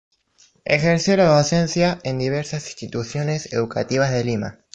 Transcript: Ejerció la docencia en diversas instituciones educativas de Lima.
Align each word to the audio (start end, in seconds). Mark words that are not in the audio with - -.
Ejerció 0.65 1.15
la 1.15 1.25
docencia 1.25 1.99
en 2.03 2.17
diversas 2.17 2.65
instituciones 2.65 3.53
educativas 3.53 4.09
de 4.09 4.23
Lima. 4.23 4.57